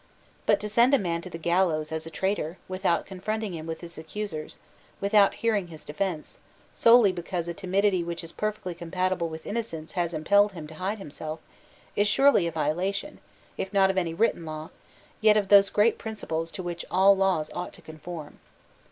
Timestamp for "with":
3.67-3.81, 9.29-9.45